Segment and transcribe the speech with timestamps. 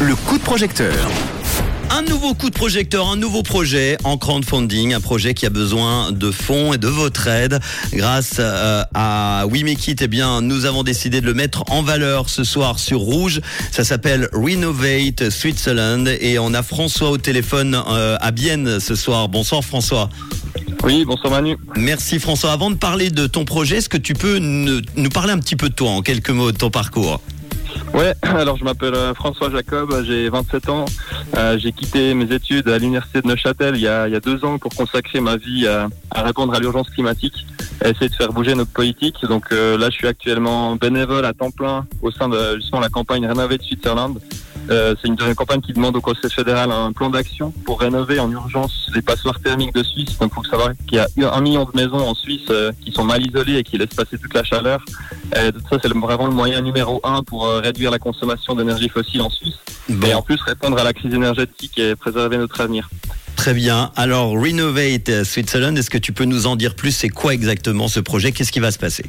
[0.00, 0.94] Le coup de projecteur.
[1.90, 6.10] Un nouveau coup de projecteur, un nouveau projet en crowdfunding, un projet qui a besoin
[6.10, 7.60] de fonds et de votre aide.
[7.92, 11.82] Grâce euh, à We Make It, eh bien, nous avons décidé de le mettre en
[11.82, 13.42] valeur ce soir sur Rouge.
[13.72, 19.28] Ça s'appelle Renovate Switzerland et on a François au téléphone euh, à Bienne ce soir.
[19.28, 20.08] Bonsoir François.
[20.82, 21.58] Oui, bonsoir Manu.
[21.76, 22.52] Merci François.
[22.52, 25.56] Avant de parler de ton projet, est-ce que tu peux nous, nous parler un petit
[25.56, 27.20] peu de toi en quelques mots de ton parcours?
[27.94, 30.84] Ouais, alors je m'appelle euh, François Jacob, j'ai 27 ans.
[31.36, 34.72] Euh, j'ai quitté mes études à l'université de Neuchâtel il y a, deux ans pour
[34.74, 37.46] consacrer ma vie à, à répondre à l'urgence climatique
[37.84, 39.16] et essayer de faire bouger notre politique.
[39.22, 42.88] Donc euh, là, je suis actuellement bénévole à temps plein au sein de justement la
[42.88, 44.18] campagne Renovate Switzerland.
[44.70, 48.30] Euh, c'est une, campagne qui demande au Conseil fédéral un plan d'action pour rénover en
[48.30, 50.16] urgence les passoires thermiques de Suisse.
[50.18, 52.92] Donc, il faut savoir qu'il y a un million de maisons en Suisse euh, qui
[52.92, 54.84] sont mal isolées et qui laissent passer toute la chaleur.
[55.34, 59.22] Et ça, c'est vraiment le moyen numéro un pour euh, réduire la consommation d'énergie fossile
[59.22, 59.58] en Suisse.
[59.88, 60.06] Bon.
[60.06, 62.88] Et en plus, répondre à la crise énergétique et préserver notre avenir.
[63.34, 63.90] Très bien.
[63.96, 66.92] Alors, Renovate Switzerland, est-ce que tu peux nous en dire plus?
[66.92, 68.32] C'est quoi exactement ce projet?
[68.32, 69.04] Qu'est-ce qui va se passer?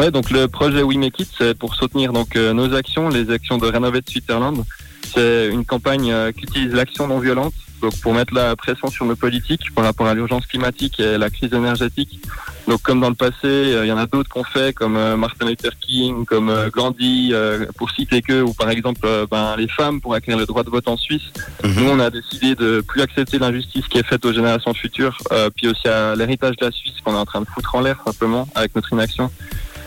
[0.00, 3.30] Ouais, donc le projet We Make It, c'est pour soutenir donc euh, nos actions, les
[3.30, 4.64] actions de Renovate Switzerland.
[5.12, 9.04] C'est une campagne euh, qui utilise l'action non violente, donc pour mettre la pression sur
[9.04, 12.18] nos politiques par rapport à l'urgence climatique et la crise énergétique.
[12.66, 15.46] Donc comme dans le passé, euh, il y en a d'autres qu'on fait, comme Martin
[15.46, 17.34] Luther King, comme Gandhi,
[17.76, 20.88] pour citer que, ou par exemple ben, les femmes pour acquérir le droit de vote
[20.88, 21.30] en Suisse.
[21.62, 25.18] Nous, on a décidé de plus accepter l'injustice qui est faite aux générations futures,
[25.54, 28.00] puis aussi à l'héritage de la Suisse qu'on est en train de foutre en l'air
[28.06, 29.30] simplement avec notre inaction.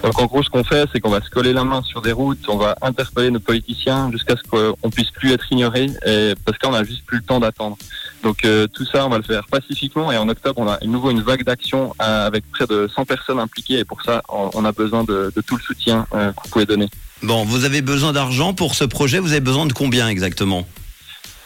[0.03, 2.11] Donc en gros, ce qu'on fait, c'est qu'on va se coller la main sur des
[2.11, 6.57] routes, on va interpeller nos politiciens jusqu'à ce qu'on puisse plus être ignoré, et parce
[6.57, 7.77] qu'on a juste plus le temps d'attendre.
[8.21, 10.85] Donc euh, tout ça, on va le faire pacifiquement, et en octobre, on a à
[10.85, 14.49] nouveau une vague d'action euh, avec près de 100 personnes impliquées, et pour ça, on,
[14.53, 16.89] on a besoin de, de tout le soutien euh, que vous pouvez donner.
[17.21, 19.19] Bon, vous avez besoin d'argent pour ce projet.
[19.19, 20.67] Vous avez besoin de combien exactement?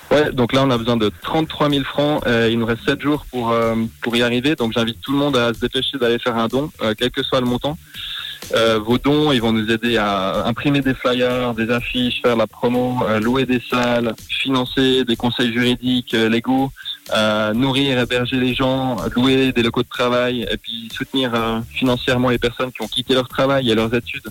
[0.09, 2.23] Ouais, donc là on a besoin de 33 000 francs.
[2.25, 4.55] Euh, il nous reste 7 jours pour euh, pour y arriver.
[4.55, 7.23] Donc j'invite tout le monde à se dépêcher d'aller faire un don, euh, quel que
[7.23, 7.77] soit le montant.
[8.53, 12.47] Euh, vos dons, ils vont nous aider à imprimer des flyers, des affiches, faire la
[12.47, 16.71] promo, euh, louer des salles, financer des conseils juridiques euh, légaux,
[17.15, 22.37] euh, nourrir, héberger les gens, louer des locaux de travail, et puis soutenir financièrement les
[22.37, 24.27] personnes qui ont quitté leur travail et leurs études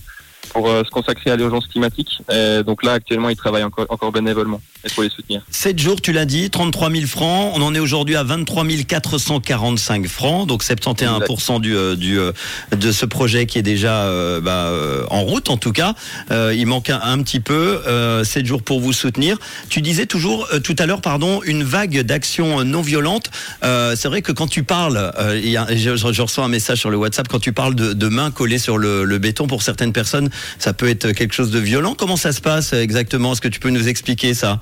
[0.56, 2.22] pour euh, se consacrer à l'urgence climatique.
[2.32, 4.60] Et donc là, actuellement, ils travaillent encore, encore bénévolement.
[4.84, 5.42] Il faut les soutenir.
[5.50, 7.52] 7 jours, tu l'as dit, 33 000 francs.
[7.54, 12.32] On en est aujourd'hui à 23 445 francs, donc 71% du, euh, du, euh,
[12.74, 14.72] de ce projet qui est déjà euh, bah,
[15.10, 15.94] en route en tout cas.
[16.30, 19.36] Euh, il manque un, un petit peu, euh, 7 jours pour vous soutenir.
[19.68, 23.30] Tu disais toujours tout à l'heure, pardon, une vague d'actions non violentes.
[23.62, 25.12] C'est vrai que quand tu parles,
[25.42, 28.08] y a- je, je reçois un message sur le WhatsApp, quand tu parles de, de
[28.08, 31.58] mains collées sur le, le béton, pour certaines personnes, ça peut être quelque chose de
[31.58, 31.94] violent.
[31.94, 33.32] Comment ça se passe exactement?
[33.32, 34.60] Est-ce que tu peux nous expliquer ça?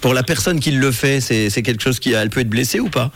[0.00, 2.88] Pour la personne qui le fait, c'est quelque chose qui elle peut être blessée ou
[2.88, 3.10] pas?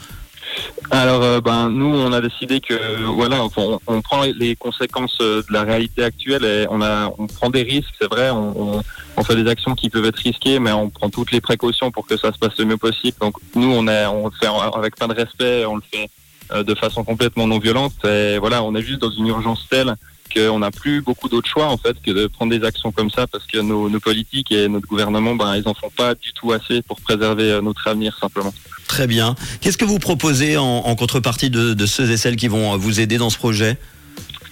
[0.90, 3.46] Alors, euh, ben, nous, on a décidé que, voilà,
[3.86, 7.62] on, prend les conséquences euh, de la réalité actuelle et on a, on prend des
[7.62, 8.82] risques, c'est vrai, on,
[9.22, 12.16] fait des actions qui peuvent être risquées, mais on prend toutes les précautions pour que
[12.16, 13.16] ça se passe le mieux possible.
[13.20, 16.08] Donc, nous, on est, on le fait avec plein de respect, on le fait
[16.52, 18.04] euh, de façon complètement non violente.
[18.04, 19.94] Et voilà, on est juste dans une urgence telle
[20.32, 23.26] qu'on n'a plus beaucoup d'autres choix en fait que de prendre des actions comme ça
[23.26, 26.52] parce que nos, nos politiques et notre gouvernement, ben, ils en font pas du tout
[26.52, 28.54] assez pour préserver euh, notre avenir simplement.
[28.88, 29.34] Très bien.
[29.60, 32.76] Qu'est-ce que vous proposez en, en contrepartie de, de ceux et celles qui vont euh,
[32.76, 33.78] vous aider dans ce projet?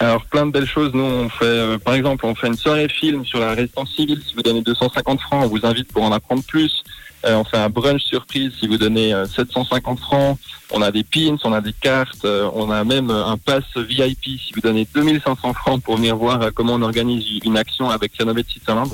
[0.00, 0.92] Alors plein de belles choses.
[0.94, 4.22] Nous, on fait, euh, par exemple, on fait une soirée film sur la résistance civile.
[4.26, 6.84] Si vous donnez 250 francs, on vous invite pour en apprendre plus.
[7.26, 10.38] Euh, on fait un brunch surprise si vous donnez euh, 750 francs.
[10.70, 13.64] On a des pins, on a des cartes, euh, on a même euh, un pass
[13.76, 17.88] VIP si vous donnez 2500 francs pour venir voir euh, comment on organise une action
[17.90, 18.90] avec Renovate Switzerland.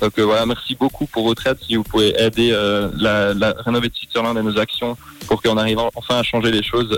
[0.00, 1.58] Donc euh, voilà, merci beaucoup pour votre aide.
[1.66, 4.96] Si vous pouvez aider euh, la, la Renovate Switzerland et nos actions
[5.26, 6.96] pour qu'on arrive enfin à changer les choses.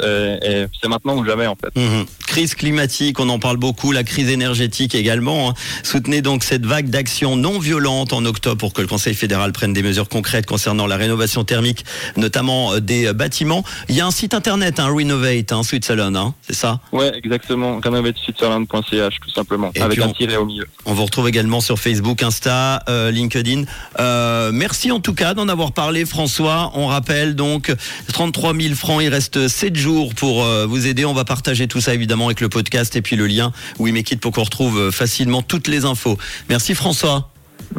[0.81, 1.75] C'est maintenant ou jamais en fait.
[1.77, 2.07] Mhm.
[2.29, 5.51] Crise climatique, on en parle beaucoup, la crise énergétique également.
[5.51, 5.55] hein.
[5.83, 9.73] Soutenez donc cette vague d'actions non violentes en octobre pour que le Conseil fédéral prenne
[9.73, 11.85] des mesures concrètes concernant la rénovation thermique,
[12.17, 13.65] notamment euh, des euh, bâtiments.
[13.89, 16.81] Il y a un site internet, hein, Renovate, hein, Switzerland, hein, c'est ça?
[16.93, 17.81] Ouais, exactement.
[17.85, 20.67] renovateswitzerland.ch tout simplement, Et avec un on- tiret au milieu.
[20.85, 23.65] On vous retrouve également sur Facebook, Insta, euh, LinkedIn.
[23.99, 26.71] Euh, merci en tout cas d'en avoir parlé, François.
[26.75, 27.73] On rappelle donc
[28.13, 29.03] 33 000 francs.
[29.03, 31.05] Il reste 7 jours pour euh, vous aider.
[31.05, 34.11] On va partager tout ça évidemment avec le podcast et puis le lien We Make
[34.13, 36.19] It pour qu'on retrouve euh, facilement toutes les infos.
[36.49, 37.31] Merci François.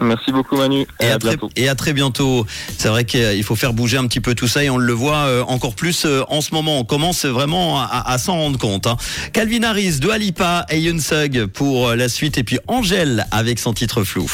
[0.02, 1.50] Merci beaucoup Manu et, Et à, à, très, bientôt.
[1.56, 2.46] et à très bientôt.
[2.78, 5.18] C'est vrai qu'il faut faire bouger un petit peu tout ça et on le voit
[5.28, 6.80] euh, encore plus euh, en ce moment.
[6.80, 8.88] On commence vraiment à, à s'en rendre compte.
[8.88, 8.98] hein.
[9.34, 13.60] Calvin Harris, Dua Lipa et Yoon Sug pour euh, la suite et puis Angèle avec
[13.60, 14.30] son titre flou.